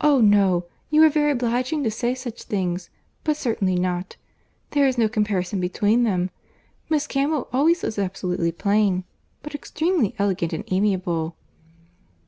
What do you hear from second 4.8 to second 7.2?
is no comparison between them. Miss